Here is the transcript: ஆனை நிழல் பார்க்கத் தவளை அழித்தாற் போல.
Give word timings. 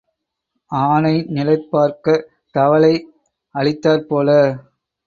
ஆனை 0.71 1.13
நிழல் 1.27 1.67
பார்க்கத் 1.69 2.25
தவளை 2.55 2.93
அழித்தாற் 3.55 4.07
போல. 4.07 4.29